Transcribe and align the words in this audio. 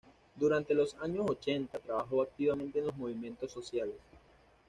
Durante 0.35 0.73
los 0.73 0.95
años 0.95 1.27
ochenta 1.29 1.77
trabajó 1.77 2.23
activamente 2.23 2.79
en 2.79 2.87
los 2.87 2.97
movimientos 2.97 3.51
sociales. 3.51 3.93